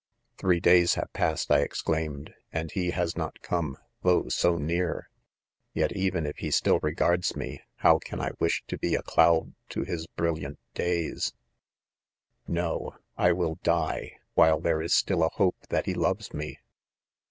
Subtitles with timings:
[0.37, 4.57] •'w'__•,'" i Three days have passed, 1 exclaimed, and he has" not come, though so
[4.57, 5.11] near!
[5.75, 9.53] Yet, even if he still regards me, how can i wish to be a cloud
[9.69, 11.33] to his brilliant days
[12.45, 12.95] 1 «Q No!
[13.15, 16.57] I will die, while there is still a hope that he loves me